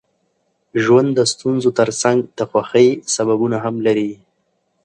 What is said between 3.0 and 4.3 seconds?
سببونه هم لري.